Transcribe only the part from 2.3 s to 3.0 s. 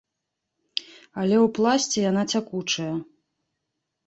цякучая.